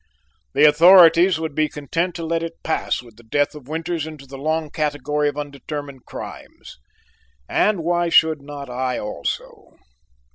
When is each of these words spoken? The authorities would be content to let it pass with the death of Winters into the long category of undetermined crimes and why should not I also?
The 0.55 0.67
authorities 0.67 1.39
would 1.39 1.53
be 1.53 1.69
content 1.69 2.15
to 2.15 2.25
let 2.25 2.41
it 2.41 2.63
pass 2.63 3.03
with 3.03 3.17
the 3.17 3.23
death 3.23 3.53
of 3.53 3.67
Winters 3.67 4.07
into 4.07 4.25
the 4.25 4.35
long 4.39 4.71
category 4.71 5.29
of 5.29 5.37
undetermined 5.37 6.07
crimes 6.07 6.79
and 7.47 7.83
why 7.83 8.09
should 8.09 8.41
not 8.41 8.67
I 8.67 8.97
also? 8.97 9.77